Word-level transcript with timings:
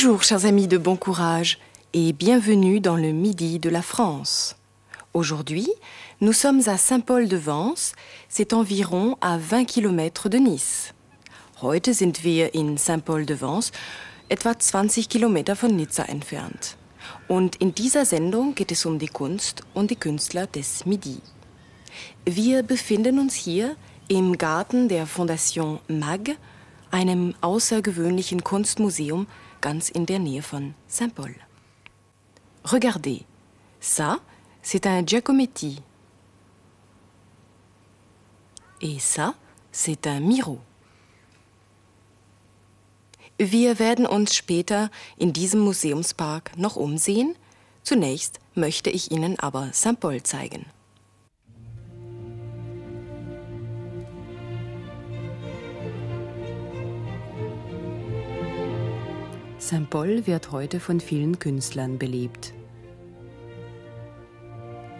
Bonjour, 0.00 0.22
chers 0.22 0.46
amis 0.46 0.68
de 0.68 0.78
bon 0.78 0.94
courage, 0.94 1.58
et 1.92 2.12
bienvenue 2.12 2.78
dans 2.78 2.94
le 2.94 3.10
Midi 3.10 3.58
de 3.58 3.68
la 3.68 3.82
France. 3.82 4.54
Aujourd'hui, 5.12 5.68
nous 6.20 6.32
sommes 6.32 6.60
à 6.68 6.78
Saint-Paul-de-Vence, 6.78 7.94
c'est 8.28 8.52
environ 8.52 9.16
à 9.20 9.38
20 9.38 9.64
km 9.64 10.28
de 10.28 10.38
Nice. 10.38 10.94
Heute 11.62 11.92
sind 11.92 12.22
wir 12.22 12.54
in 12.54 12.76
Saint-Paul-de-Vence, 12.76 13.72
etwa 14.28 14.54
20 14.54 15.08
Kilometer 15.08 15.56
von 15.56 15.74
Nizza 15.74 16.04
entfernt. 16.04 16.76
Und 17.26 17.56
in 17.56 17.74
dieser 17.74 18.04
Sendung 18.04 18.54
geht 18.54 18.70
es 18.70 18.86
um 18.86 19.00
die 19.00 19.08
Kunst 19.08 19.62
und 19.74 19.90
die 19.90 19.96
Künstler 19.96 20.46
des 20.46 20.86
Midi. 20.86 21.18
Wir 22.24 22.62
befinden 22.62 23.18
uns 23.18 23.34
hier 23.34 23.74
im 24.06 24.38
Garten 24.38 24.88
der 24.88 25.08
Fondation 25.08 25.80
MAG, 25.88 26.36
einem 26.92 27.34
außergewöhnlichen 27.40 28.44
Kunstmuseum 28.44 29.26
ganz 29.60 29.88
in 29.88 30.06
der 30.06 30.18
Nähe 30.18 30.42
von 30.42 30.74
Saint-Paul. 30.86 31.34
Regardez, 32.64 33.24
ça, 33.80 34.20
c'est 34.62 34.86
un 34.86 35.04
Giacometti. 35.04 35.82
Et 38.80 38.98
ça, 38.98 39.34
c'est 39.72 40.06
un 40.06 40.20
Miro. 40.20 40.60
Wir 43.38 43.78
werden 43.78 44.06
uns 44.06 44.34
später 44.34 44.90
in 45.16 45.32
diesem 45.32 45.60
Museumspark 45.60 46.56
noch 46.56 46.76
umsehen. 46.76 47.36
Zunächst 47.84 48.40
möchte 48.54 48.90
ich 48.90 49.10
Ihnen 49.10 49.38
aber 49.38 49.70
Saint-Paul 49.72 50.22
zeigen. 50.22 50.66
Saint-Paul 59.68 60.26
wird 60.26 60.50
heute 60.50 60.80
von 60.80 60.98
vielen 60.98 61.38
Künstlern 61.38 61.98
belebt. 61.98 62.54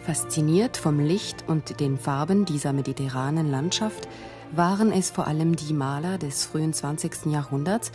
Fasziniert 0.01 0.77
vom 0.77 0.99
Licht 0.99 1.43
und 1.47 1.79
den 1.79 1.97
Farben 1.97 2.45
dieser 2.45 2.71
mediterranen 2.71 3.49
Landschaft 3.49 4.07
waren 4.51 4.91
es 4.91 5.09
vor 5.09 5.25
allem 5.25 5.55
die 5.55 5.73
Maler 5.73 6.19
des 6.19 6.45
frühen 6.45 6.71
20. 6.71 7.31
Jahrhunderts, 7.31 7.91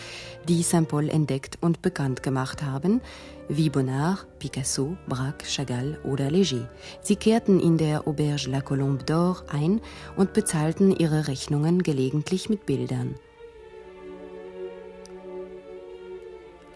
die 0.49 0.65
Saint-Paul 0.65 1.11
entdeckt 1.11 1.59
und 1.61 1.81
bekannt 1.81 2.25
gemacht 2.25 2.65
haben, 2.65 3.01
wie 3.49 3.71
Bonnard, 3.71 4.27
Picasso, 4.41 4.97
Braque, 5.07 5.47
Chagall 5.47 6.01
oder 6.03 6.27
Léger. 6.27 6.69
Sie 7.03 7.15
kehrten 7.15 7.61
in 7.61 7.79
der 7.79 8.09
Auberge 8.09 8.51
La 8.51 8.61
Colombe 8.61 9.05
d'Or 9.05 9.49
ein 9.49 9.81
und 10.17 10.33
bezahlten 10.33 10.91
ihre 10.91 11.29
Rechnungen 11.29 11.85
gelegentlich 11.85 12.49
mit 12.49 12.67
Bildern. 12.67 13.15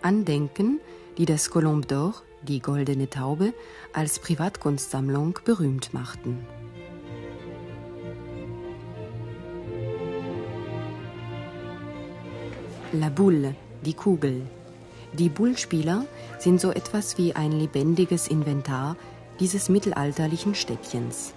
Andenken, 0.02 0.80
die 1.16 1.24
das 1.24 1.50
Colombe 1.50 1.86
d'Or, 1.86 2.14
die 2.42 2.60
Goldene 2.60 3.10
Taube, 3.10 3.52
als 3.92 4.18
Privatkunstsammlung 4.18 5.38
berühmt 5.44 5.92
machten. 5.92 6.46
La 12.92 13.10
Boule, 13.10 13.54
die 13.84 13.94
Kugel. 13.94 14.42
Die 15.12 15.28
Bullspieler 15.28 16.06
sind 16.38 16.60
so 16.60 16.70
etwas 16.70 17.18
wie 17.18 17.34
ein 17.34 17.52
lebendiges 17.52 18.28
Inventar 18.28 18.96
dieses 19.40 19.68
mittelalterlichen 19.68 20.54
Städtchens. 20.54 21.34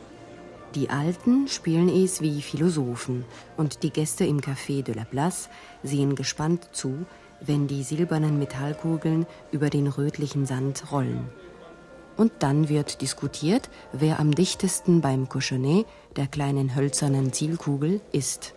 Die 0.75 0.89
Alten 0.89 1.49
spielen 1.49 1.89
es 1.89 2.21
wie 2.21 2.41
Philosophen 2.41 3.25
und 3.57 3.83
die 3.83 3.89
Gäste 3.89 4.23
im 4.23 4.39
Café 4.39 4.81
de 4.81 4.95
la 4.95 5.03
Place 5.03 5.49
sehen 5.83 6.15
gespannt 6.15 6.69
zu, 6.71 7.05
wenn 7.45 7.67
die 7.67 7.83
silbernen 7.83 8.39
Metallkugeln 8.39 9.25
über 9.51 9.69
den 9.69 9.87
rötlichen 9.87 10.45
Sand 10.45 10.91
rollen. 10.91 11.29
Und 12.17 12.31
dann 12.39 12.69
wird 12.69 13.01
diskutiert, 13.01 13.69
wer 13.91 14.19
am 14.19 14.33
dichtesten 14.33 15.01
beim 15.01 15.27
Cochonnet, 15.27 15.85
der 16.15 16.27
kleinen 16.27 16.75
hölzernen 16.75 17.33
Zielkugel, 17.33 18.01
ist. 18.11 18.53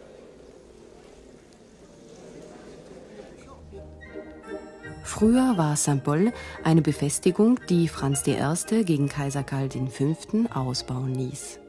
Früher 5.03 5.56
war 5.56 5.77
St. 5.77 6.03
Paul 6.03 6.33
eine 6.65 6.83
Befestigung, 6.83 7.61
die 7.69 7.89
Franz 7.89 8.27
I. 8.27 8.84
gegen 8.84 9.09
Kaiser 9.09 9.44
Karl 9.44 9.69
V. 9.71 10.15
ausbauen 10.53 11.15
ließ. 11.15 11.61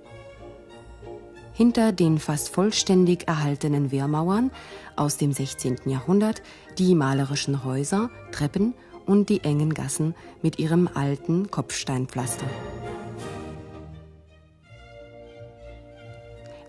Hinter 1.54 1.92
den 1.92 2.18
fast 2.18 2.50
vollständig 2.50 3.28
erhaltenen 3.28 3.92
Wehrmauern 3.92 4.52
aus 4.96 5.18
dem 5.18 5.32
16. 5.32 5.78
Jahrhundert 5.86 6.42
die 6.80 6.96
malerischen 6.96 7.64
Häuser, 7.64 8.10
Treppen 8.32 8.74
und 9.06 9.30
die 9.30 9.44
engen 9.44 9.74
Gassen 9.74 10.16
mit 10.42 10.60
ihrem 10.60 10.90
alten 10.94 11.52
Kopfsteinpflaster. 11.52 12.48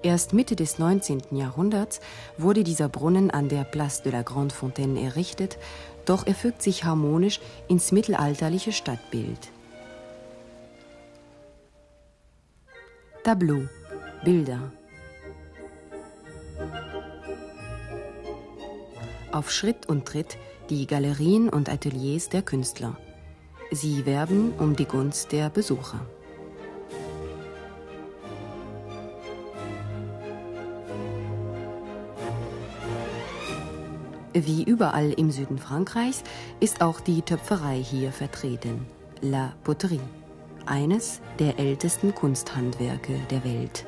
Erst 0.03 0.33
Mitte 0.33 0.55
des 0.55 0.79
19. 0.79 1.23
Jahrhunderts 1.33 2.01
wurde 2.39 2.63
dieser 2.63 2.89
Brunnen 2.89 3.31
an 3.31 3.49
der 3.49 3.65
Place 3.65 4.03
de 4.03 4.13
la 4.13 4.23
Grande 4.23 4.55
Fontaine 4.55 5.01
errichtet 5.01 5.59
doch 6.07 6.27
er 6.27 6.35
fügt 6.35 6.63
sich 6.63 6.85
harmonisch 6.85 7.41
ins 7.69 7.93
mittelalterliche 7.93 8.73
Stadtbild. 8.73 9.51
Tableau, 13.25 13.65
Bilder. 14.25 14.73
Auf 19.33 19.51
Schritt 19.51 19.87
und 19.87 20.07
Tritt 20.07 20.39
die 20.71 20.87
Galerien 20.87 21.49
und 21.49 21.69
Ateliers 21.69 22.29
der 22.29 22.43
Künstler. 22.43 22.97
Sie 23.71 24.07
werben 24.07 24.53
um 24.59 24.77
die 24.77 24.85
Gunst 24.85 25.33
der 25.33 25.51
Besucher. 25.51 26.01
Wie 34.33 34.65
überall 34.65 35.13
im 35.13 35.31
Süden 35.31 35.59
Frankreichs 35.59 36.23
ist 36.61 36.83
auch 36.83 37.01
die 37.01 37.23
Töpferei 37.23 37.83
hier 37.83 38.13
vertreten. 38.13 38.87
La 39.23 39.55
Poterie, 39.65 40.01
eines 40.67 41.21
der 41.39 41.59
ältesten 41.59 42.15
Kunsthandwerke 42.15 43.19
der 43.31 43.45
Welt. 43.45 43.87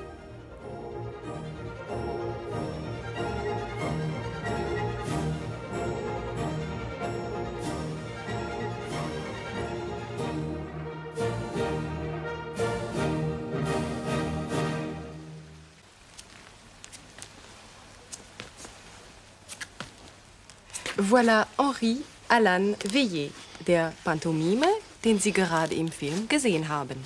Voilà 21.19 21.49
Henri 21.59 22.01
Alan 22.29 22.77
Veillet, 22.85 23.33
der 23.67 23.93
Pantomime, 24.05 24.69
den 25.03 25.19
Sie 25.19 25.33
gerade 25.33 25.75
im 25.75 25.91
Film 25.91 26.29
gesehen 26.29 26.69
haben. 26.69 27.05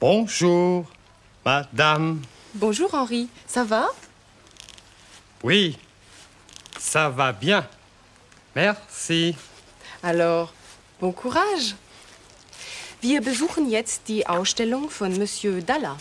Bonjour, 0.00 0.86
Madame. 1.44 2.22
Bonjour 2.52 2.92
Henri, 2.92 3.28
ça 3.46 3.62
va? 3.62 3.86
Oui, 5.44 5.78
ça 6.80 7.10
va 7.10 7.32
bien. 7.32 7.64
Merci. 8.56 9.36
Alors, 10.02 10.52
bon 11.00 11.12
courage. 11.12 11.76
Wir 13.02 13.20
besuchen 13.20 13.70
jetzt 13.70 14.08
die 14.08 14.26
Ausstellung 14.26 14.90
von 14.90 15.16
Monsieur 15.16 15.62
Dalla. 15.62 15.96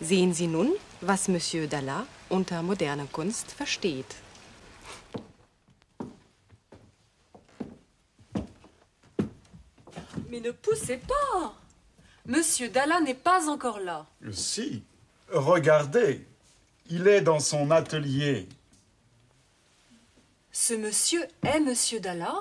Sehen 0.00 0.32
Sie 0.32 0.46
nun, 0.46 0.70
was 1.02 1.28
Monsieur 1.28 1.66
Dalla 1.66 2.06
unter 2.30 2.62
moderner 2.62 3.06
Kunst 3.12 3.52
versteht. 3.52 4.16
Mais 10.30 10.40
ne 10.40 10.50
poussez 10.50 10.98
pas 10.98 11.54
Monsieur 12.26 12.68
Dalla 12.68 13.00
n'est 13.00 13.14
pas 13.14 13.48
encore 13.48 13.80
là. 13.80 14.06
Si. 14.32 14.82
Regardez. 15.30 16.26
Il 16.90 17.06
est 17.08 17.20
dans 17.20 17.40
son 17.40 17.70
atelier. 17.70 18.48
Ce 20.52 20.74
monsieur 20.74 21.22
est 21.42 21.60
Monsieur 21.60 22.00
Dalla 22.00 22.34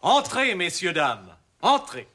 Entrez, 0.00 0.54
messieurs, 0.54 0.92
dames. 0.92 1.34
Entrez. 1.60 2.06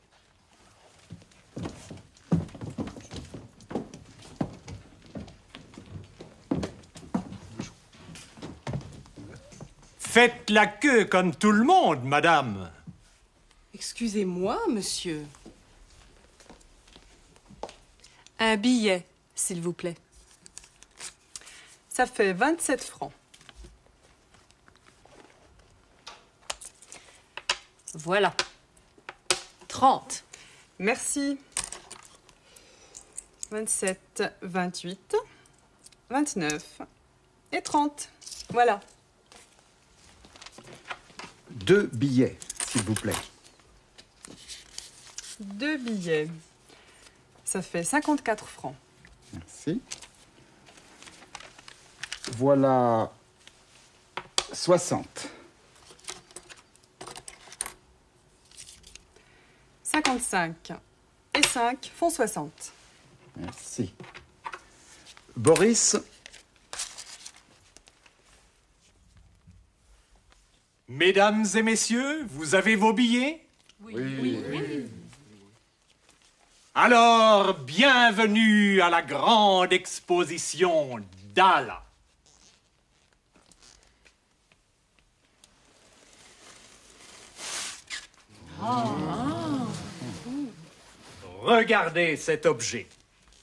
Faites 10.14 10.52
la 10.52 10.68
queue 10.68 11.06
comme 11.06 11.36
tout 11.36 11.52
le 11.52 11.64
monde, 11.64 12.04
madame. 12.04 12.72
Excusez-moi, 13.74 14.62
monsieur. 14.70 15.26
Un 18.38 18.56
billet, 18.58 19.08
s'il 19.34 19.60
vous 19.60 19.74
plaît. 19.74 19.96
Ça 21.90 22.06
fait 22.06 22.32
27 22.32 22.84
francs. 22.84 23.12
Voilà. 27.96 28.36
30. 29.68 30.24
Merci. 30.78 31.40
27, 33.50 34.24
28, 34.44 35.16
29 36.12 36.82
et 37.52 37.64
30. 37.64 38.10
Voilà. 38.52 38.80
Deux 41.66 41.90
billets, 41.94 42.38
s'il 42.68 42.82
vous 42.82 42.94
plaît. 42.94 43.16
Deux 45.40 45.78
billets. 45.78 46.28
Ça 47.46 47.62
fait 47.62 47.84
54 47.84 48.46
francs. 48.46 48.76
Merci. 49.32 49.82
Voilà 52.34 53.14
60. 54.52 55.30
55 59.84 60.74
et 61.34 61.44
5 61.44 61.92
font 61.96 62.10
60. 62.10 62.52
Merci. 63.38 63.94
Boris, 65.38 65.96
Mesdames 70.94 71.44
et 71.56 71.64
messieurs, 71.64 72.24
vous 72.30 72.54
avez 72.54 72.76
vos 72.76 72.94
billets? 72.94 73.42
Alors, 76.76 77.56
bienvenue 77.62 78.80
à 78.80 78.92
la 78.92 79.02
grande 79.02 79.74
exposition 79.74 81.00
d'Ala. 81.34 81.84
Regardez 91.42 92.18
cet 92.18 92.46
objet. 92.46 92.88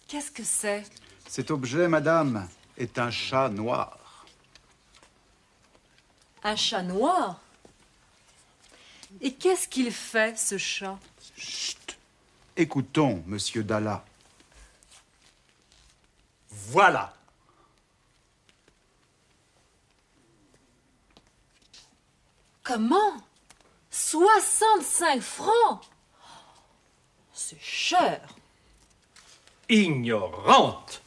Qu'est-ce 0.07 0.31
que 0.31 0.45
c'est? 0.45 0.85
Cet 1.27 1.51
objet, 1.51 1.89
madame, 1.89 2.49
est 2.79 2.97
un 3.01 3.11
chat 3.11 3.49
noir. 3.49 4.00
Un 6.43 6.57
chat 6.57 6.83
noir 6.83 7.41
Et 9.21 9.35
qu'est-ce 9.35 9.69
qu'il 9.69 9.93
fait, 9.93 10.39
ce 10.39 10.57
chat? 10.59 10.99
Chut 11.37 11.99
Écoutons, 12.57 13.23
monsieur 13.27 13.63
Dalla. 13.63 14.05
Voilà. 16.49 17.15
Comment? 22.63 23.17
65 23.91 25.21
francs 25.21 25.81
C'est 27.33 27.61
cher. 27.61 28.21
Ignorante. 29.69 31.03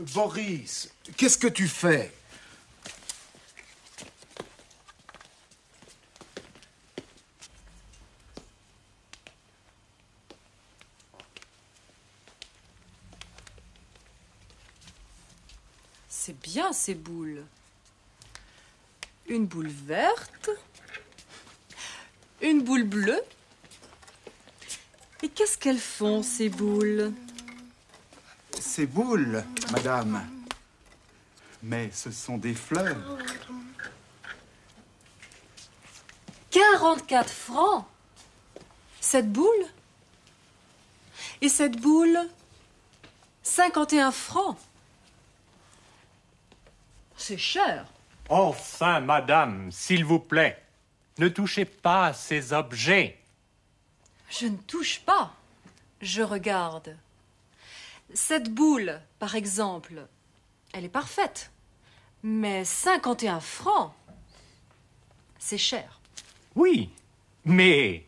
Boris, 0.00 0.88
qu'est-ce 1.18 1.36
que 1.36 1.46
tu 1.46 1.68
fais? 1.68 2.10
C'est 16.08 16.38
bien 16.40 16.72
ces 16.72 16.94
boules. 16.94 17.44
Une 19.26 19.46
boule 19.46 19.68
verte, 19.68 20.50
une 22.40 22.62
boule 22.62 22.84
bleue. 22.84 23.22
Et 25.22 25.28
qu'est-ce 25.28 25.58
qu'elles 25.58 25.78
font, 25.78 26.22
ces 26.22 26.48
boules? 26.48 27.12
Ces 28.72 28.86
boules, 28.86 29.44
madame. 29.72 30.24
Mais 31.60 31.90
ce 31.92 32.12
sont 32.12 32.38
des 32.38 32.54
fleurs. 32.54 33.18
44 36.52 37.28
francs 37.28 37.84
Cette 39.00 39.32
boule 39.32 39.66
Et 41.40 41.48
cette 41.48 41.80
boule 41.80 42.16
51 43.42 44.12
francs 44.12 44.56
C'est 47.16 47.38
cher. 47.38 47.86
Enfin, 48.28 49.00
madame, 49.00 49.72
s'il 49.72 50.04
vous 50.04 50.20
plaît, 50.20 50.62
ne 51.18 51.26
touchez 51.26 51.64
pas 51.64 52.06
à 52.06 52.12
ces 52.12 52.52
objets. 52.52 53.18
Je 54.28 54.46
ne 54.46 54.56
touche 54.58 55.00
pas. 55.00 55.34
Je 56.00 56.22
regarde. 56.22 56.96
Cette 58.14 58.52
boule, 58.52 59.00
par 59.18 59.34
exemple, 59.34 60.06
elle 60.72 60.84
est 60.84 60.88
parfaite. 60.88 61.50
Mais 62.22 62.64
51 62.64 63.40
francs, 63.40 63.92
c'est 65.38 65.58
cher. 65.58 66.00
Oui, 66.54 66.90
mais 67.44 68.06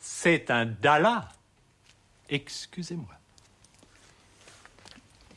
c'est 0.00 0.50
un 0.50 0.66
dala. 0.66 1.28
Excusez-moi. 2.28 3.14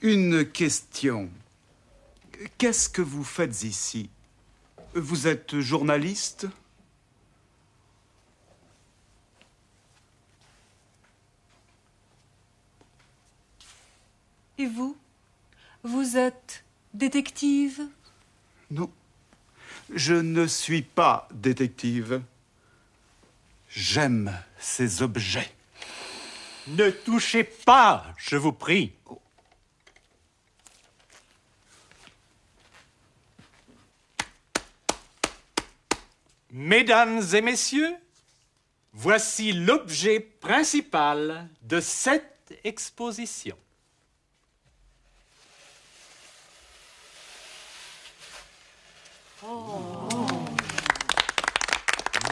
Une 0.02 0.50
question. 0.50 1.30
Qu'est-ce 2.58 2.90
que 2.90 3.02
vous 3.02 3.24
faites 3.24 3.64
ici? 3.64 4.10
Vous 4.94 5.28
êtes 5.28 5.60
journaliste? 5.60 6.48
Et 14.58 14.68
vous? 14.68 14.98
Vous 15.84 16.18
êtes 16.18 16.64
détective? 16.94 17.82
Non. 18.72 18.92
Je 19.94 20.14
ne 20.14 20.48
suis 20.48 20.82
pas 20.82 21.28
détective. 21.34 22.22
J'aime 23.70 24.36
ces 24.58 25.02
objets. 25.02 25.52
Ne 26.68 26.90
touchez 26.90 27.44
pas, 27.44 28.06
je 28.18 28.38
vous 28.38 28.54
prie. 28.54 28.94
Mesdames 36.50 37.22
et 37.34 37.42
messieurs, 37.42 37.96
voici 38.94 39.52
l'objet 39.52 40.22
principal 40.22 41.50
de 41.62 41.82
cette 41.82 42.58
exposition. 42.64 43.58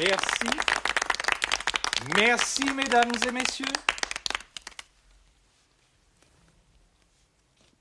Merci. 0.04 0.58
Merci, 2.18 2.66
mesdames 2.74 3.12
et 3.26 3.32
messieurs. 3.32 3.66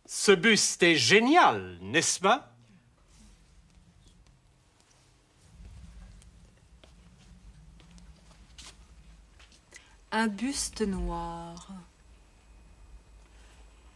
Ce 0.07 0.31
buste 0.31 0.85
est 0.85 0.95
génial, 0.95 1.79
n'est-ce 1.81 2.21
pas? 2.21 2.53
Un 10.13 10.29
buste 10.29 10.83
noir. 10.83 11.67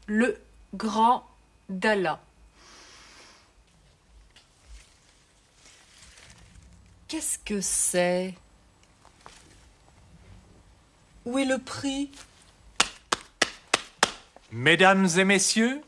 Le 0.06 0.42
grand 0.74 1.28
Dalla. 1.68 2.25
Qu'est-ce 7.16 7.38
que 7.38 7.62
c'est? 7.62 8.34
Où 11.24 11.38
est 11.38 11.46
le 11.46 11.56
prix? 11.56 12.10
Mesdames 14.52 15.08
et 15.16 15.24
messieurs, 15.24 15.80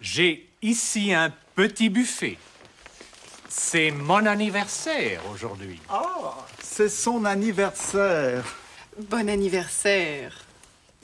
j'ai 0.00 0.50
ici 0.60 1.14
un 1.14 1.32
petit 1.54 1.88
buffet. 1.88 2.38
C'est 3.48 3.92
mon 3.92 4.26
anniversaire 4.26 5.22
aujourd'hui. 5.30 5.80
C'est 6.60 6.88
son 6.88 7.24
anniversaire. 7.24 8.44
Bon 9.08 9.28
anniversaire. 9.28 10.44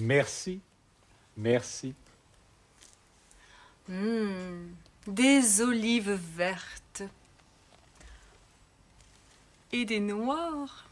Merci. 0.00 0.58
Merci. 1.36 1.94
Hmm, 3.88 4.72
Des 5.06 5.60
olives 5.60 6.18
vertes. 6.36 6.83
Et 9.76 9.84
des 9.84 9.98
noires. 9.98 10.84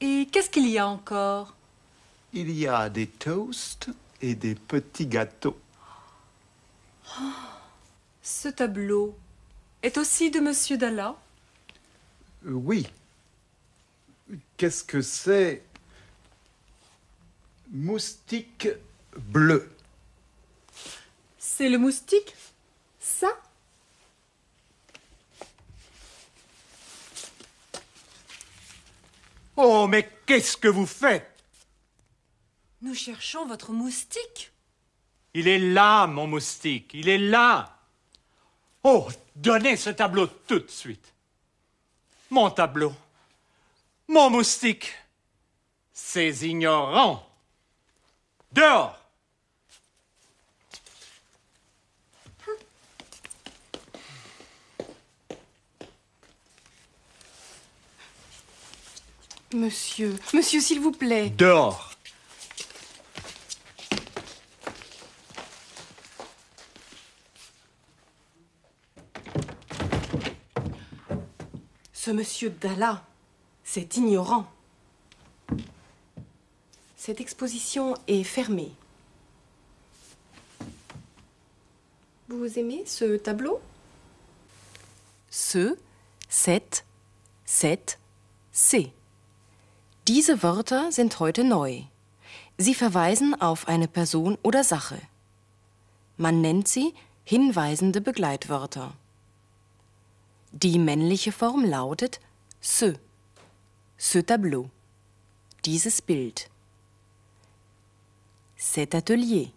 Et 0.00 0.26
qu'est-ce 0.32 0.50
qu'il 0.50 0.68
y 0.68 0.78
a 0.78 0.88
encore? 0.88 1.54
Il 2.32 2.50
y 2.50 2.66
a 2.66 2.90
des 2.90 3.06
toasts 3.06 3.90
et 4.20 4.34
des 4.34 4.56
petits 4.56 5.06
gâteaux. 5.06 5.56
Ce 8.20 8.48
tableau 8.48 9.16
est 9.84 9.96
aussi 9.96 10.32
de 10.32 10.40
Monsieur 10.40 10.76
Dalla? 10.76 11.14
Euh, 12.46 12.50
oui. 12.50 12.88
Qu'est-ce 14.56 14.82
que 14.82 15.02
c'est? 15.02 15.62
Moustique 17.70 18.66
bleu. 19.16 19.70
C'est 21.38 21.68
le 21.68 21.78
moustique? 21.78 22.34
Ça? 22.98 23.28
Oh, 29.56 29.86
mais 29.86 30.08
qu'est-ce 30.26 30.56
que 30.56 30.68
vous 30.68 30.86
faites? 30.86 31.30
Nous 32.82 32.94
cherchons 32.94 33.46
votre 33.46 33.70
moustique. 33.72 34.52
Il 35.32 35.48
est 35.48 35.58
là, 35.58 36.06
mon 36.06 36.26
moustique, 36.26 36.90
il 36.94 37.08
est 37.08 37.18
là. 37.18 37.78
Oh, 38.82 39.08
donnez 39.34 39.76
ce 39.76 39.90
tableau 39.90 40.26
tout 40.26 40.58
de 40.58 40.70
suite. 40.70 41.12
Mon 42.30 42.50
tableau, 42.50 42.92
mon 44.08 44.30
moustique, 44.30 44.92
ces 45.92 46.46
ignorants. 46.46 47.28
Dehors 48.52 49.03
Monsieur, 59.54 60.16
monsieur, 60.32 60.60
s'il 60.60 60.80
vous 60.80 60.90
plaît. 60.90 61.30
Dehors 61.30 61.92
Ce 71.92 72.10
monsieur 72.10 72.50
Dalla, 72.50 73.06
c'est 73.62 73.96
ignorant. 73.96 74.50
Cette 76.96 77.20
exposition 77.20 77.94
est 78.08 78.24
fermée. 78.24 78.72
Vous 82.26 82.58
aimez 82.58 82.82
ce 82.86 83.16
tableau? 83.18 83.60
Ce, 85.30 85.78
cette, 86.28 86.84
cette, 87.44 88.00
C. 88.50 88.92
Diese 90.06 90.42
Wörter 90.42 90.92
sind 90.92 91.18
heute 91.18 91.44
neu. 91.44 91.84
Sie 92.58 92.74
verweisen 92.74 93.40
auf 93.40 93.68
eine 93.68 93.88
Person 93.88 94.36
oder 94.42 94.62
Sache. 94.62 95.00
Man 96.18 96.42
nennt 96.42 96.68
sie 96.68 96.92
hinweisende 97.24 98.02
Begleitwörter. 98.02 98.92
Die 100.52 100.78
männliche 100.78 101.32
Form 101.32 101.64
lautet 101.64 102.20
ce, 102.60 102.98
ce 103.96 104.22
tableau, 104.22 104.68
dieses 105.64 106.02
Bild. 106.02 106.50
Cet 108.56 108.94
atelier, 108.94 109.48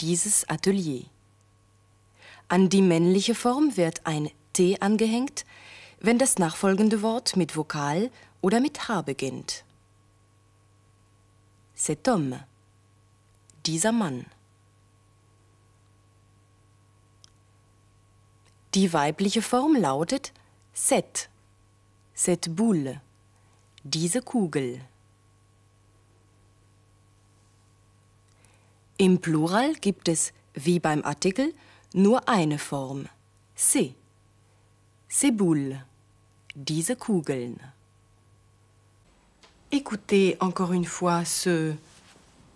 dieses 0.00 0.46
Atelier. 0.50 1.06
An 2.48 2.68
die 2.68 2.82
männliche 2.82 3.34
Form 3.34 3.78
wird 3.78 4.02
ein 4.04 4.30
T 4.52 4.78
angehängt, 4.80 5.46
wenn 5.98 6.18
das 6.18 6.38
nachfolgende 6.38 7.00
Wort 7.00 7.36
mit 7.36 7.56
Vokal 7.56 8.10
oder 8.44 8.60
mit 8.60 8.88
H 8.88 9.00
beginnt. 9.00 9.64
Cet 11.74 12.06
homme, 12.06 12.46
dieser 13.64 13.90
Mann. 13.90 14.26
Die 18.74 18.92
weibliche 18.92 19.40
Form 19.40 19.76
lautet 19.76 20.34
cette, 20.74 21.30
cette 22.12 22.50
boule, 22.50 23.00
diese 23.82 24.20
Kugel. 24.20 24.82
Im 28.98 29.22
Plural 29.22 29.72
gibt 29.76 30.06
es, 30.08 30.34
wie 30.52 30.80
beim 30.80 31.02
Artikel, 31.02 31.54
nur 31.94 32.28
eine 32.28 32.58
Form, 32.58 33.08
c'est, 33.54 33.94
ces 35.08 35.32
boules, 35.32 35.78
diese 36.54 36.94
Kugeln. 36.94 37.73
Écoutez 39.76 40.36
encore 40.38 40.72
une 40.72 40.84
fois 40.84 41.24
ce 41.24 41.74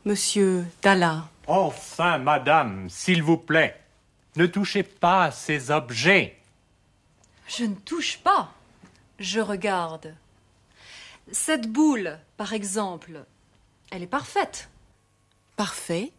Monsieur 0.04 0.64
Dalla. 0.82 1.28
Enfin, 1.48 2.16
madame, 2.18 2.88
s'il 2.88 3.24
vous 3.24 3.36
plaît, 3.36 3.74
ne 4.36 4.46
touchez 4.46 4.84
pas 4.84 5.24
à 5.24 5.30
ces 5.32 5.72
objets. 5.72 6.38
Je 7.48 7.64
ne 7.64 7.74
touche 7.74 8.18
pas. 8.18 8.54
Je 9.18 9.40
regarde. 9.40 10.14
Cette 11.32 11.66
boule, 11.66 12.20
par 12.36 12.52
exemple, 12.52 13.24
elle 13.90 14.04
est 14.04 14.06
parfaite. 14.06 14.68
Parfait, 15.56 16.12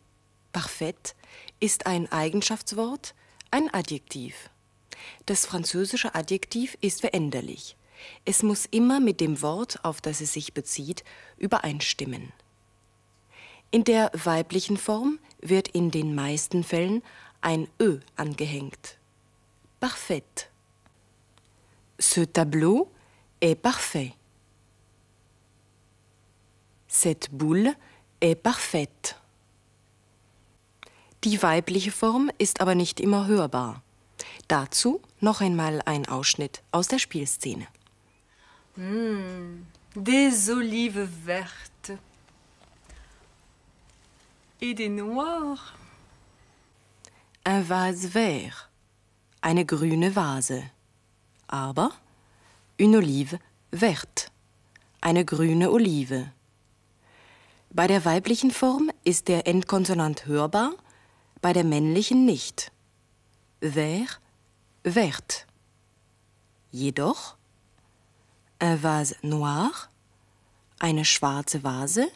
parfaite 0.52 1.16
ist 1.62 1.88
ein 1.88 2.12
Eigenschaftswort, 2.12 3.16
ein 3.52 3.70
Adjektiv. 3.72 4.50
Das 5.28 5.46
französische 5.46 6.14
Adjektiv 6.14 6.76
ist 6.82 7.00
veränderlich. 7.00 7.78
Es 8.26 8.44
muss 8.44 8.66
immer 8.66 9.00
mit 9.00 9.20
dem 9.22 9.42
Wort, 9.42 9.84
auf 9.84 10.02
das 10.02 10.22
es 10.22 10.34
sich 10.34 10.54
bezieht, 10.54 11.04
übereinstimmen. 11.38 12.32
In 13.72 13.84
der 13.84 14.12
weiblichen 14.14 14.78
Form 14.78 15.20
wird 15.42 15.68
in 15.68 15.92
den 15.92 16.16
meisten 16.16 16.64
Fällen 16.64 17.04
ein 17.42 17.68
Ö 17.80 18.00
angehängt. 18.16 18.98
Parfait. 19.80 20.50
Ce 22.00 22.26
tableau 22.26 22.90
est 23.42 23.62
parfait. 23.62 24.14
Cette 26.88 27.30
boule 27.32 27.76
est 28.20 28.36
parfaite. 28.36 29.16
Die 31.24 31.42
weibliche 31.44 31.92
Form 31.92 32.32
ist 32.38 32.62
aber 32.62 32.76
nicht 32.76 33.00
immer 33.00 33.28
hörbar. 33.28 33.84
Dazu 34.48 35.02
noch 35.20 35.42
einmal 35.42 35.82
ein 35.86 36.08
Ausschnitt 36.08 36.64
aus 36.72 36.88
der 36.88 36.98
Spielszene. 36.98 37.68
Des 38.80 40.50
olives 40.50 41.06
vertes. 41.26 41.92
Et 44.62 44.74
des 44.74 44.88
noires. 44.88 45.74
Un 47.46 47.62
vase 47.62 48.08
vert, 48.08 48.70
eine 49.42 49.66
grüne 49.66 50.16
Vase. 50.16 50.64
Aber 51.48 51.92
une 52.78 52.96
olive 52.96 53.40
verte, 53.74 54.30
eine 55.02 55.26
grüne 55.26 55.72
Olive. 55.72 56.32
Bei 57.72 57.88
der 57.88 58.06
weiblichen 58.06 58.52
Form 58.52 58.92
ist 59.04 59.28
der 59.28 59.46
Endkonsonant 59.46 60.26
hörbar, 60.26 60.72
bei 61.42 61.52
der 61.52 61.66
männlichen 61.66 62.26
nicht. 62.26 62.72
Vert, 63.62 64.22
verte. 64.86 65.46
Jedoch 66.72 67.39
un 68.62 68.76
vase 68.76 69.16
noir, 69.22 69.90
eine 70.80 71.06
schwarze 71.06 71.64
Vase, 71.64 72.12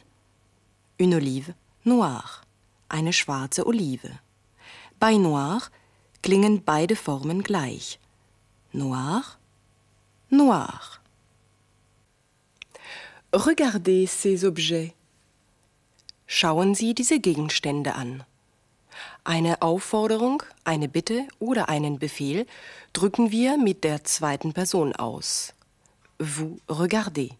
une 0.97 1.15
olive 1.15 1.53
noire, 1.83 2.41
eine 2.89 3.13
schwarze 3.13 3.65
Olive. 3.65 4.19
Bei 5.00 5.17
noir 5.17 5.69
klingen 6.21 6.63
beide 6.63 6.95
Formen 6.95 7.43
gleich. 7.43 8.00
Noir, 8.71 9.23
noir. 10.29 11.00
Regardez 13.33 14.07
ces 14.07 14.43
objets. 14.43 14.93
Schauen 16.25 16.73
Sie 16.73 16.93
diese 16.93 17.19
Gegenstände 17.19 17.95
an. 17.95 18.23
Eine 19.23 19.62
Aufforderung, 19.62 20.43
eine 20.63 20.88
Bitte 20.88 21.27
oder 21.39 21.69
einen 21.69 22.00
Befehl 22.00 22.45
drücken 22.93 23.31
wir 23.31 23.57
mit 23.57 23.83
der 23.83 24.03
zweiten 24.03 24.53
Person 24.53 24.95
aus. 24.95 25.53
Vous 26.20 26.60
regardez. 26.67 27.32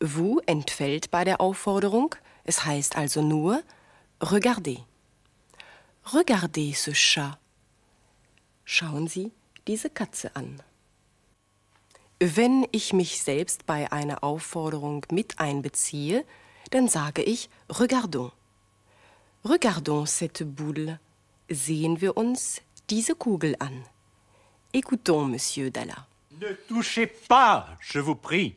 Vous 0.00 0.40
entfällt 0.46 1.10
bei 1.10 1.24
der 1.24 1.40
Aufforderung, 1.40 2.14
es 2.44 2.64
heißt 2.64 2.96
also 2.96 3.22
nur 3.22 3.62
regardez. 4.20 4.78
Regardez 6.04 6.74
ce 6.74 6.92
chat. 6.92 7.38
Schauen 8.64 9.08
Sie 9.08 9.32
diese 9.66 9.90
Katze 9.90 10.34
an. 10.34 10.62
Wenn 12.18 12.66
ich 12.72 12.92
mich 12.92 13.22
selbst 13.22 13.66
bei 13.66 13.90
einer 13.92 14.22
Aufforderung 14.22 15.06
mit 15.10 15.38
einbeziehe, 15.38 16.24
dann 16.70 16.88
sage 16.88 17.22
ich 17.22 17.48
regardons. 17.68 18.32
Regardons 19.44 20.18
cette 20.18 20.44
boule. 20.44 21.00
Sehen 21.48 22.00
wir 22.00 22.16
uns 22.16 22.60
diese 22.90 23.14
Kugel 23.14 23.56
an. 23.58 23.84
Écoutons, 24.72 25.28
Monsieur 25.28 25.70
Dalla. 25.70 26.06
Ne 26.30 26.54
touchez 26.68 27.06
pas, 27.06 27.76
je 27.80 27.98
vous 27.98 28.14
prie. 28.14 28.54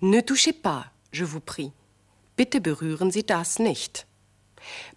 Ne 0.00 0.20
touchez 0.20 0.52
pas, 0.52 0.86
je 1.10 1.24
vous 1.24 1.40
prie. 1.40 1.72
Bitte 2.36 2.60
berühren 2.60 3.10
Sie 3.10 3.24
das 3.24 3.58
nicht. 3.58 4.06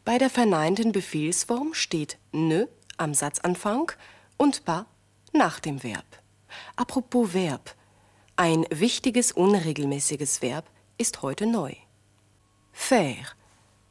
Bei 0.04 0.18
der 0.18 0.30
verneinten 0.30 0.92
Befehlsform 0.92 1.74
steht 1.74 2.18
ne 2.34 2.68
am 2.98 3.14
Satzanfang 3.14 3.92
und 4.38 4.66
pas 4.66 4.86
nach 5.32 5.60
dem 5.60 5.82
Verb. 5.84 6.22
Apropos 6.76 7.34
Verb. 7.34 7.76
Ein 8.36 8.66
wichtiges 8.70 9.32
unregelmäßiges 9.32 10.42
Verb 10.42 10.70
ist 10.98 11.22
heute 11.22 11.46
neu. 11.46 11.74
Faire. 12.74 13.36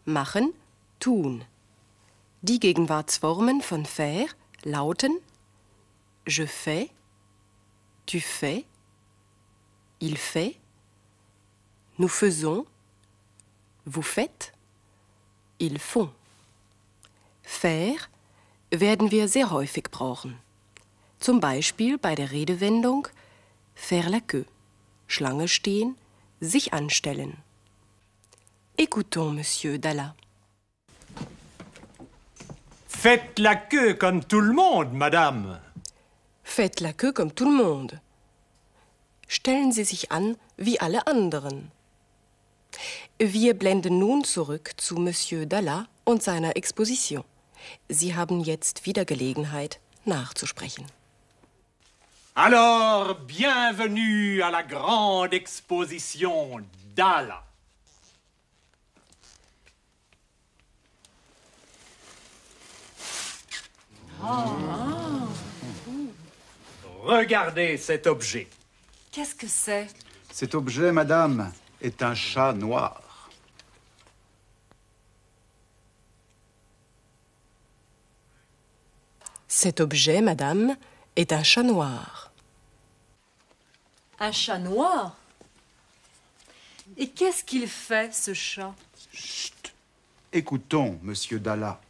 Machen, 0.05 0.53
tun. 1.01 1.45
Die 2.43 2.61
Gegenwartsformen 2.61 3.63
von 3.63 3.87
faire 3.87 4.29
lauten 4.63 5.21
je 6.29 6.47
fais, 6.47 6.91
tu 8.09 8.21
fais, 8.23 8.65
il 10.01 10.17
fait, 10.17 10.57
nous 11.99 12.09
faisons, 12.09 12.65
vous 13.85 14.03
faites, 14.03 14.55
ils 15.59 15.79
font. 15.79 16.11
Faire 17.43 18.09
werden 18.71 19.11
wir 19.11 19.29
sehr 19.29 19.51
häufig 19.51 19.91
brauchen. 19.91 20.39
Zum 21.21 21.41
Beispiel 21.41 21.99
bei 21.99 22.15
der 22.15 22.31
Redewendung 22.31 23.09
faire 23.75 24.09
la 24.09 24.21
queue, 24.21 24.47
Schlange 25.07 25.47
stehen, 25.47 25.97
sich 26.41 26.73
anstellen. 26.73 27.37
Écoutons 28.79 29.33
Monsieur 29.33 29.79
Dalla. 29.79 30.15
Faites 32.87 33.39
la 33.39 33.55
queue 33.57 33.95
comme 33.95 34.25
tout 34.25 34.41
le 34.41 34.55
monde, 34.55 34.95
madame. 34.95 35.61
Faites 36.49 36.81
la 36.81 36.93
queue 36.93 37.13
comme 37.13 37.31
tout 37.31 37.45
le 37.45 37.55
monde. 37.55 38.01
Stellen 39.29 39.71
Sie 39.71 39.85
sich 39.85 40.11
an 40.11 40.37
wie 40.57 40.81
alle 40.81 41.07
anderen. 41.07 41.71
Wir 43.19 43.53
blenden 43.55 43.99
nun 43.99 44.25
zurück 44.25 44.73
zu 44.79 44.97
Monsieur 44.97 45.45
Dalla 45.47 45.87
und 46.05 46.23
seiner 46.23 46.57
Exposition. 46.57 47.23
Sie 47.89 48.17
haben 48.17 48.41
jetzt 48.41 48.87
wieder 48.87 49.05
Gelegenheit, 49.05 49.79
nachzusprechen. 50.05 50.87
Alors, 52.35 53.15
bienvenue 53.27 54.43
à 54.43 54.51
la 54.51 54.63
grande 54.63 55.35
exposition 55.35 56.65
d'Ala. 56.97 57.48
Regardez 67.09 67.79
cet 67.79 68.07
objet. 68.07 68.47
Qu'est-ce 69.11 69.35
que 69.35 69.47
c'est? 69.47 69.89
Cet 70.31 70.55
objet, 70.55 70.93
madame, 70.93 71.51
est 71.81 72.03
un 72.03 72.15
chat 72.15 72.53
noir. 72.53 73.31
Cet 79.49 79.81
objet, 79.81 80.21
madame, 80.21 80.77
est 81.17 81.33
un 81.33 81.43
chat 81.43 81.63
noir. 81.63 82.31
Un 84.21 84.31
chat 84.31 84.59
noir? 84.59 85.17
Et 86.99 87.09
qu'est-ce 87.09 87.43
qu'il 87.43 87.69
fait, 87.69 88.15
ce 88.15 88.35
chat? 88.35 88.75
Chut 89.15 89.75
Écoutons, 90.31 91.01
monsieur 91.03 91.41
Dalla. 91.41 91.81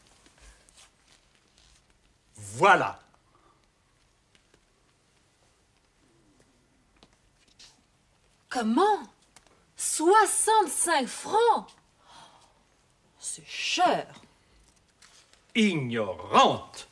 Voilà. 2.36 3.00
Comment? 8.48 9.02
65 9.76 11.06
francs? 11.06 11.66
C'est 13.18 13.46
cher. 13.46 14.06
Ignorante. 15.54 16.88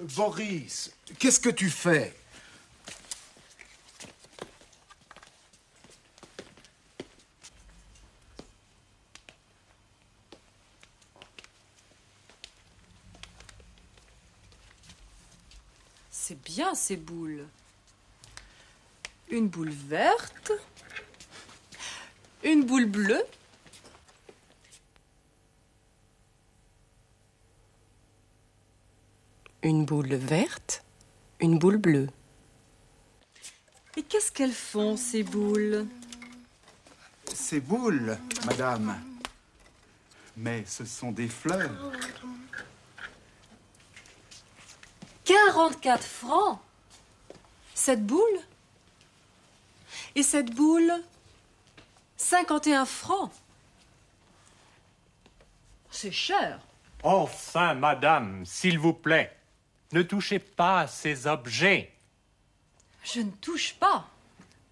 Boris, 0.00 0.92
qu'est-ce 1.18 1.40
que 1.40 1.48
tu 1.48 1.70
fais 1.70 2.14
C'est 16.26 16.40
ces 16.74 16.96
boules? 16.96 17.46
Une 19.30 19.48
boule 19.48 19.70
verte. 19.70 20.52
Une 22.42 22.64
boule 22.64 22.86
bleue. 22.86 23.24
Une 29.62 29.86
boule 29.86 30.14
verte, 30.14 30.84
une 31.40 31.58
boule 31.58 31.78
bleue. 31.78 32.10
Et 33.96 34.02
qu'est-ce 34.02 34.30
qu'elles 34.30 34.52
font, 34.52 34.98
ces 34.98 35.22
boules? 35.22 35.86
Ces 37.32 37.60
boules, 37.60 38.18
madame. 38.44 39.00
Mais 40.36 40.64
ce 40.66 40.84
sont 40.84 41.12
des 41.12 41.28
fleurs. 41.28 41.92
44 45.54 46.02
francs 46.02 46.58
Cette 47.74 48.04
boule 48.04 48.40
Et 50.16 50.24
cette 50.24 50.52
boule 50.52 50.92
51 52.16 52.84
francs 52.84 53.30
C'est 55.92 56.10
cher. 56.10 56.58
Enfin, 57.04 57.74
madame, 57.74 58.44
s'il 58.44 58.80
vous 58.80 58.94
plaît, 58.94 59.36
ne 59.92 60.02
touchez 60.02 60.40
pas 60.40 60.80
à 60.80 60.86
ces 60.88 61.28
objets. 61.28 61.92
Je 63.04 63.20
ne 63.20 63.30
touche 63.30 63.74
pas. 63.74 64.08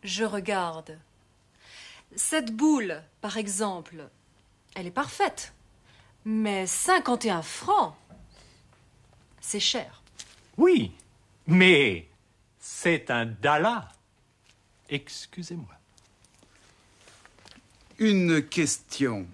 Je 0.03 0.25
regarde. 0.25 0.99
Cette 2.17 2.51
boule, 2.51 3.01
par 3.21 3.37
exemple, 3.37 4.09
elle 4.75 4.89
est 4.89 4.91
parfaite. 4.91 5.53
Mais 6.25 6.67
51 6.67 7.43
francs, 7.43 7.95
c'est 9.41 9.61
cher. 9.61 10.02
Oui, 10.57 10.93
mais 11.47 12.09
c'est 12.59 13.11
un 13.11 13.27
dala. 13.27 13.89
Excusez-moi. 14.89 15.75
Une 17.99 18.47
question. 18.47 19.27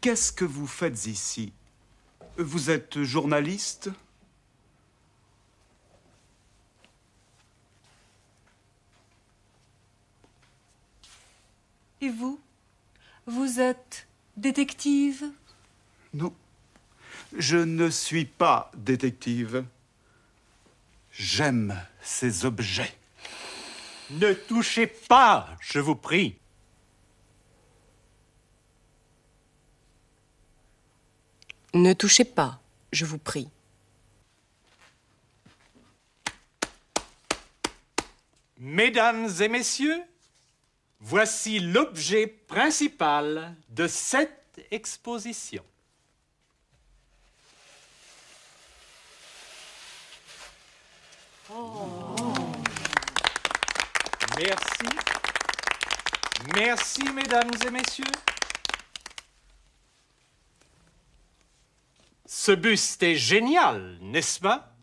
Qu'est-ce 0.00 0.32
que 0.32 0.44
vous 0.44 0.66
faites 0.66 1.06
ici? 1.06 1.52
Vous 2.36 2.70
êtes 2.70 3.02
journaliste? 3.02 3.90
Et 12.00 12.10
vous? 12.10 12.40
Vous 13.26 13.58
êtes 13.60 14.06
détective? 14.36 15.24
Non. 16.14 16.32
Je 17.36 17.56
ne 17.56 17.90
suis 17.90 18.24
pas 18.24 18.70
détective. 18.76 19.64
J'aime 21.18 21.76
ces 22.00 22.44
objets. 22.44 22.94
Ne 24.10 24.32
touchez 24.32 24.86
pas, 24.86 25.48
je 25.60 25.80
vous 25.80 25.96
prie. 25.96 26.38
Ne 31.74 31.92
touchez 31.92 32.24
pas, 32.24 32.60
je 32.92 33.04
vous 33.04 33.18
prie. 33.18 33.48
Mesdames 38.58 39.28
et 39.40 39.48
messieurs, 39.48 40.00
voici 41.00 41.58
l'objet 41.58 42.28
principal 42.28 43.56
de 43.70 43.88
cette 43.88 44.64
exposition. 44.70 45.64
Merci. 54.38 54.86
Merci, 56.54 57.02
mesdames 57.12 57.50
et 57.66 57.70
messieurs. 57.70 58.04
Ce 62.26 62.52
buste 62.52 63.02
est 63.02 63.16
génial, 63.16 63.98
n'est-ce 64.02 64.40
pas? 64.40 64.74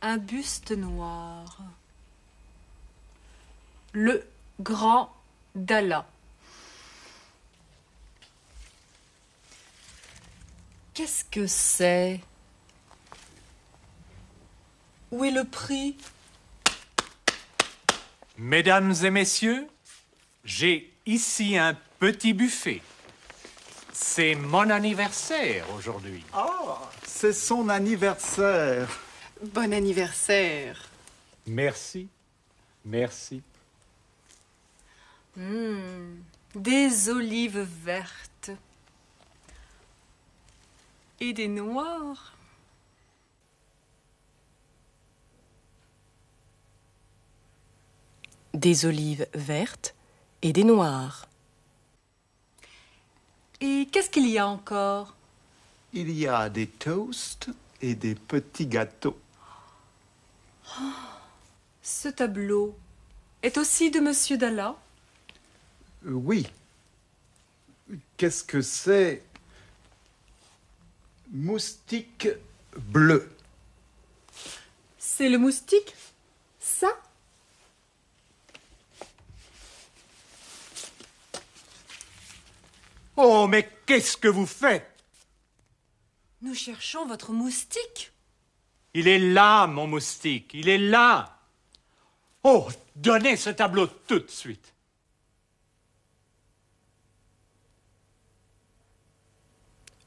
Un 0.00 0.16
buste 0.16 0.70
noir. 0.70 1.58
Le 3.92 4.24
grand 4.60 5.12
Dalla. 5.56 6.06
Qu'est-ce 10.98 11.24
que 11.24 11.46
c'est? 11.46 12.18
Où 15.12 15.24
est 15.24 15.30
le 15.30 15.44
prix? 15.44 15.96
Mesdames 18.36 18.92
et 19.04 19.10
messieurs, 19.10 19.68
j'ai 20.44 20.92
ici 21.06 21.56
un 21.56 21.78
petit 22.00 22.32
buffet. 22.32 22.82
C'est 23.92 24.34
mon 24.34 24.68
anniversaire 24.70 25.72
aujourd'hui. 25.72 26.24
Ah, 26.32 26.90
c'est 27.06 27.32
son 27.32 27.68
anniversaire. 27.68 28.88
Bon 29.40 29.72
anniversaire. 29.72 30.88
Merci. 31.46 32.08
Merci. 32.84 33.40
Des 36.56 37.08
olives 37.08 37.68
vertes. 37.84 38.27
Et 41.20 41.32
des 41.32 41.48
noirs. 41.48 42.34
Des 48.54 48.86
olives 48.86 49.26
vertes 49.34 49.94
et 50.42 50.52
des 50.52 50.64
noires. 50.64 51.28
Et 53.60 53.88
qu'est-ce 53.92 54.10
qu'il 54.10 54.28
y 54.28 54.38
a 54.38 54.46
encore? 54.46 55.14
Il 55.92 56.10
y 56.10 56.26
a 56.26 56.48
des 56.48 56.66
toasts 56.66 57.50
et 57.82 57.94
des 57.94 58.14
petits 58.14 58.66
gâteaux. 58.66 59.18
Ce 61.82 62.08
tableau 62.08 62.76
est 63.42 63.58
aussi 63.58 63.90
de 63.90 64.00
Monsieur 64.00 64.36
Dalla 64.36 64.76
Euh, 66.06 66.12
Oui. 66.12 66.46
Qu'est-ce 68.16 68.44
que 68.44 68.60
c'est? 68.60 69.22
Moustique 71.30 72.28
bleu. 72.76 73.30
C'est 74.98 75.28
le 75.28 75.38
moustique 75.38 75.94
Ça? 76.58 76.88
Oh, 83.16 83.46
mais 83.48 83.68
qu'est-ce 83.84 84.16
que 84.16 84.28
vous 84.28 84.46
faites? 84.46 84.86
Nous 86.40 86.54
cherchons 86.54 87.04
votre 87.06 87.32
moustique. 87.32 88.12
Il 88.94 89.08
est 89.08 89.18
là, 89.18 89.66
mon 89.66 89.86
moustique. 89.86 90.52
Il 90.54 90.68
est 90.68 90.78
là. 90.78 91.40
Oh, 92.44 92.68
donnez 92.94 93.36
ce 93.36 93.50
tableau 93.50 93.86
tout 93.86 94.20
de 94.20 94.30
suite. 94.30 94.72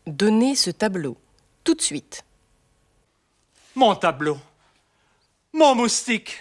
Donnez 0.07 0.55
ce 0.55 0.71
tableau, 0.71 1.15
tout 1.63 1.75
de 1.75 1.81
suite. 1.81 2.25
Mon 3.75 3.95
tableau. 3.95 4.37
Mon 5.53 5.75
moustique. 5.75 6.39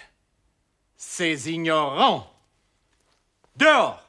Ces 0.96 1.50
ignorants. 1.50 2.26
Dehors. 3.56 4.00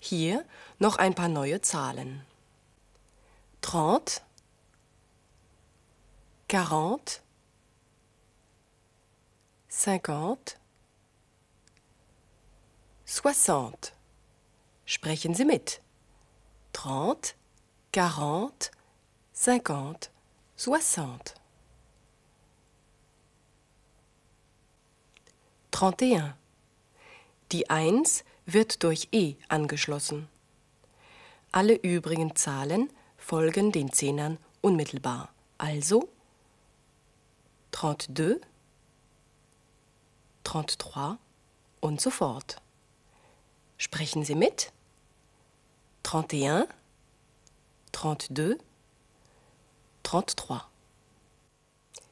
Hier 0.00 0.44
noch 0.78 0.98
ein 0.98 1.14
paar 1.14 1.28
neue 1.28 1.60
Zahlen. 1.62 2.22
30, 3.62 4.20
40, 6.48 7.22
50, 9.68 10.59
60. 13.12 13.92
Sprechen 14.84 15.34
Sie 15.34 15.44
mit. 15.44 15.82
30, 16.74 17.34
40, 17.92 18.70
50, 19.32 20.10
60. 20.54 21.34
31. 25.72 26.34
Die 27.50 27.68
1 27.68 28.24
wird 28.46 28.84
durch 28.84 29.08
E 29.10 29.34
angeschlossen. 29.48 30.28
Alle 31.50 31.74
übrigen 31.74 32.36
Zahlen 32.36 32.90
folgen 33.16 33.72
den 33.72 33.92
Zehnern 33.92 34.38
unmittelbar. 34.60 35.30
Also 35.58 36.08
32, 37.72 38.40
33 40.44 41.18
und 41.80 42.00
so 42.00 42.10
fort. 42.10 42.62
Sprechen 43.80 44.26
Sie 44.26 44.34
mit? 44.34 44.72
31, 46.02 46.68
32, 47.92 48.60
33. 50.02 50.60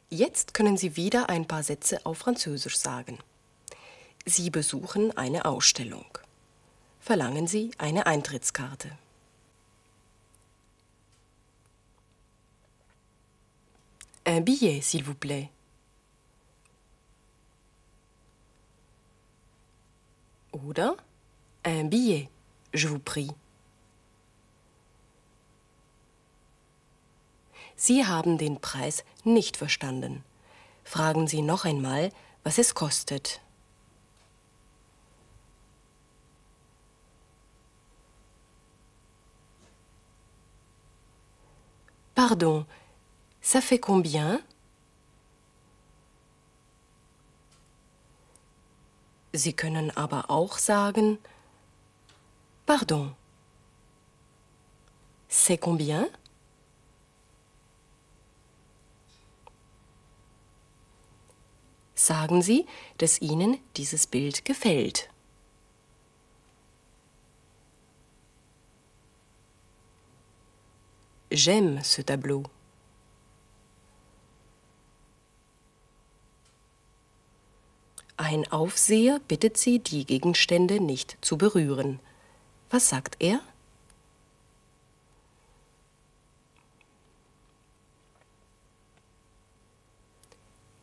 Jetzt 0.09 0.55
können 0.55 0.79
Sie 0.79 0.97
wieder 0.97 1.29
ein 1.29 1.47
paar 1.47 1.63
Sätze 1.63 2.07
auf 2.07 2.17
Französisch 2.17 2.79
sagen. 2.79 3.19
Sie 4.25 4.49
besuchen 4.49 5.15
eine 5.19 5.45
Ausstellung. 5.45 6.07
Verlangen 7.01 7.47
Sie 7.47 7.71
eine 7.77 8.07
Eintrittskarte. 8.07 8.97
Un 14.27 14.43
billet, 14.43 14.81
s'il 14.81 15.05
vous 15.05 15.19
plaît. 15.19 15.51
Oder 20.51 20.97
un 21.71 21.85
billet, 21.85 22.29
je 22.73 22.89
vous 22.89 22.99
prie. 22.99 23.31
Sie 27.77 28.05
haben 28.05 28.39
den 28.39 28.61
Preis 28.61 29.05
nicht 29.25 29.57
verstanden. 29.57 30.25
Fragen 30.85 31.29
Sie 31.29 31.43
noch 31.43 31.65
einmal, 31.65 32.11
was 32.43 32.59
es 32.59 32.75
kostet. 32.75 33.41
Pardon, 42.15 42.67
ça 43.41 43.61
fait 43.61 43.79
combien 43.79 44.41
Sie 49.33 49.53
können 49.53 49.97
aber 49.97 50.31
auch 50.31 50.59
sagen 50.59 51.19
Pardon. 52.69 53.15
C'est 55.27 55.57
combien 55.57 56.07
Sagen 61.95 62.43
Sie, 62.43 62.67
dass 62.99 63.23
Ihnen 63.23 63.57
dieses 63.77 64.07
Bild 64.07 64.45
gefällt. 64.45 65.09
J'aime 71.31 71.83
ce 71.83 72.03
tableau. 72.03 72.43
Ein 78.19 78.47
Aufseher 78.53 79.21
bittet 79.27 79.57
Sie, 79.57 79.79
die 79.79 80.05
Gegenstände 80.05 80.81
nicht 80.81 81.17
zu 81.23 81.39
berühren. 81.39 81.99
Was 82.71 82.89
sagt 82.89 83.17
er? 83.21 83.41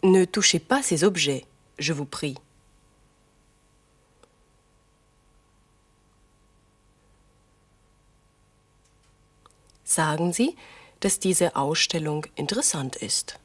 Ne 0.01 0.25
touchez 0.25 0.59
pas 0.59 0.83
ces 0.83 1.03
objets, 1.03 1.45
je 1.79 1.93
vous 1.93 2.05
prie. 2.05 2.37
Sagen 9.83 10.33
Sie, 10.33 10.55
dass 10.99 11.19
diese 11.19 11.55
Ausstellung 11.55 12.25
interessant 12.35 12.95
ist. 12.95 13.39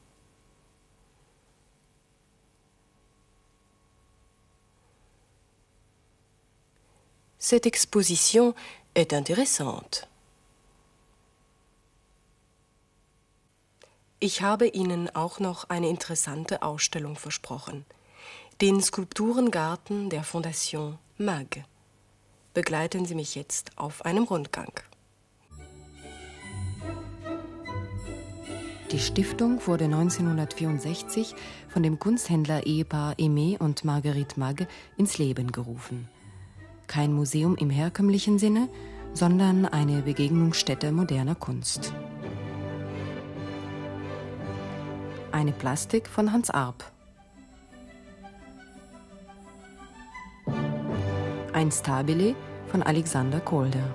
Cette 7.41 7.65
exposition 7.65 8.55
est 8.95 9.15
intéressante. 9.15 10.07
Ich 14.19 14.43
habe 14.43 14.67
Ihnen 14.67 15.09
auch 15.17 15.41
noch 15.41 15.71
eine 15.71 15.89
interessante 15.89 16.61
Ausstellung 16.61 17.17
versprochen. 17.17 17.87
Den 18.61 18.83
Skulpturengarten 18.83 20.11
der 20.11 20.23
Fondation 20.23 20.99
MAG. 21.17 21.65
Begleiten 22.53 23.07
Sie 23.07 23.15
mich 23.15 23.35
jetzt 23.35 23.71
auf 23.79 24.05
einem 24.05 24.25
Rundgang. 24.25 24.79
Die 28.93 28.99
Stiftung 28.99 29.67
wurde 29.67 29.85
1964 29.85 31.35
von 31.71 31.83
dem 31.83 31.99
Kunsthändler-Ehepaar 31.99 33.15
Aimé 33.15 33.57
und 33.59 33.83
Marguerite 33.85 34.39
Magge 34.39 34.69
ins 34.99 35.17
Leben 35.17 35.53
gerufen. 35.53 36.07
Kein 36.91 37.13
Museum 37.13 37.55
im 37.55 37.71
herkömmlichen 37.71 38.41
Sinne, 38.41 38.69
sondern 39.13 39.65
eine 39.65 40.03
Begegnungsstätte 40.03 40.91
moderner 40.91 41.37
Kunst. 41.37 41.95
Eine 45.31 45.53
Plastik 45.53 46.09
von 46.09 46.33
Hans 46.33 46.51
Arp. 46.51 46.83
Ein 51.53 51.71
Stabile 51.71 52.35
von 52.67 52.83
Alexander 52.83 53.39
Kolder. 53.39 53.95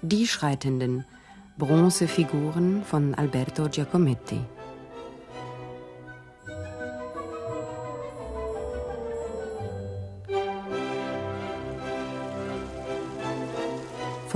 Die 0.00 0.28
Schreitenden, 0.28 1.04
Bronzefiguren 1.58 2.84
von 2.84 3.16
Alberto 3.16 3.68
Giacometti. 3.68 4.38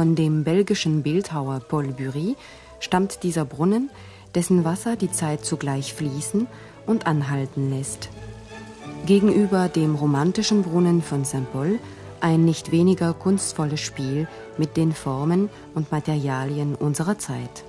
Von 0.04 0.16
dem 0.16 0.44
belgischen 0.44 1.02
Bildhauer 1.02 1.60
Paul 1.60 1.86
Bury 1.86 2.36
stammt 2.78 3.22
dieser 3.22 3.46
Brunnen, 3.46 3.88
dessen 4.34 4.62
Wasser 4.62 4.96
die 4.96 5.10
Zeit 5.10 5.46
zugleich 5.46 5.94
fließen 5.94 6.46
und 6.84 7.06
anhalten 7.06 7.70
lässt. 7.70 8.10
Gegenüber 9.06 9.70
dem 9.70 9.94
romantischen 9.94 10.62
Brunnen 10.62 11.00
von 11.00 11.24
St. 11.24 11.50
Paul 11.54 11.78
ein 12.20 12.44
nicht 12.44 12.70
weniger 12.70 13.14
kunstvolles 13.14 13.80
Spiel 13.80 14.28
mit 14.58 14.76
den 14.76 14.92
Formen 14.92 15.48
und 15.74 15.90
Materialien 15.90 16.74
unserer 16.74 17.18
Zeit. 17.18 17.64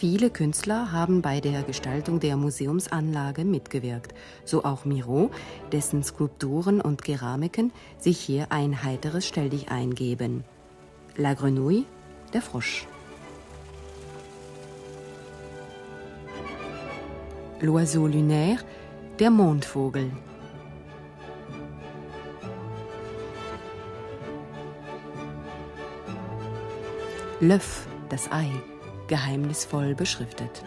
Viele 0.00 0.30
Künstler 0.30 0.92
haben 0.92 1.20
bei 1.20 1.40
der 1.40 1.62
Gestaltung 1.62 2.20
der 2.20 2.38
Museumsanlage 2.38 3.44
mitgewirkt, 3.44 4.14
so 4.46 4.64
auch 4.64 4.86
Miro, 4.86 5.30
dessen 5.72 6.02
Skulpturen 6.02 6.80
und 6.80 7.04
Keramiken 7.04 7.70
sich 7.98 8.18
hier 8.18 8.46
ein 8.48 8.82
heiteres 8.82 9.26
Stelldichein 9.26 9.94
geben. 9.94 10.42
La 11.18 11.34
Grenouille, 11.34 11.84
der 12.32 12.40
Frosch. 12.40 12.86
L'oiseau 17.60 18.06
lunaire, 18.06 18.64
der 19.18 19.28
Mondvogel. 19.28 20.10
L'œuf, 27.42 27.84
das 28.08 28.32
Ei, 28.32 28.50
geheimnisvoll 29.10 29.94
beschriftet. 29.94 30.62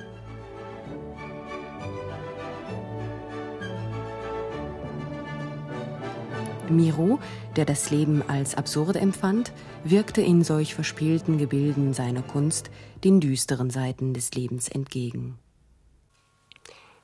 Miro, 6.69 7.19
der 7.55 7.65
das 7.65 7.89
Leben 7.89 8.21
als 8.27 8.55
absurd 8.55 8.97
empfand, 8.97 9.53
wirkte 9.83 10.21
in 10.21 10.43
solch 10.43 10.75
verspielten 10.75 11.37
Gebilden 11.37 11.93
seiner 11.93 12.21
Kunst 12.21 12.69
den 13.03 13.19
düsteren 13.19 13.69
Seiten 13.69 14.13
des 14.13 14.31
Lebens 14.33 14.67
entgegen. 14.67 15.39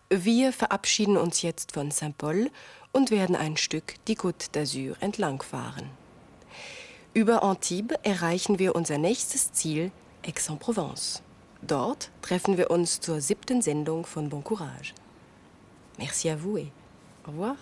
Wir 0.09 0.51
verabschieden 0.51 1.17
uns 1.17 1.41
jetzt 1.41 1.71
von 1.71 1.91
Saint-Paul 1.91 2.49
und 2.91 3.11
werden 3.11 3.35
ein 3.35 3.55
Stück 3.55 3.93
die 4.07 4.17
Côte 4.17 4.51
d'Azur 4.53 4.95
entlangfahren. 4.99 5.89
Über 7.13 7.43
Antibes 7.43 7.97
erreichen 8.03 8.59
wir 8.59 8.75
unser 8.75 8.97
nächstes 8.97 9.53
Ziel, 9.53 9.91
Aix-en-Provence. 10.25 11.21
Dort 11.61 12.09
treffen 12.21 12.57
wir 12.57 12.71
uns 12.71 12.99
zur 12.99 13.21
siebten 13.21 13.61
Sendung 13.61 14.05
von 14.05 14.29
Bon 14.29 14.41
Courage. 14.41 14.93
Merci 15.97 16.29
à 16.29 16.35
vous 16.35 16.57
et 16.57 16.71
au 17.27 17.31
revoir. 17.31 17.55